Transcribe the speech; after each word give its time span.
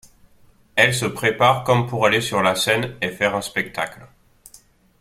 Elle 0.75 0.95
se 0.95 1.05
prépare 1.05 1.63
comme 1.63 1.85
pour 1.85 2.07
aller 2.07 2.21
sur 2.21 2.41
la 2.41 2.55
scène 2.55 2.95
et 3.03 3.09
faire 3.11 3.35
un 3.35 3.41
spectacle. 3.43 3.99